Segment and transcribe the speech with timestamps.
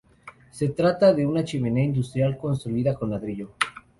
[0.49, 3.51] Se trata de una chimenea industrial construida con ladrillo.